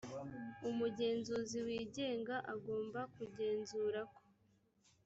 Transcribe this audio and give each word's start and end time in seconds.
umugenzuzi 0.69 1.57
wigenga 1.67 2.35
agomba 2.53 3.01
kugenzura 3.15 3.99
ko 4.15 4.21